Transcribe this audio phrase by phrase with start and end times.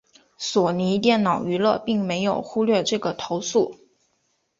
[0.35, 3.75] 索尼电脑娱乐并没有忽略这个投诉。